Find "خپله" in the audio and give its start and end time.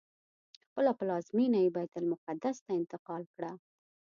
0.65-0.91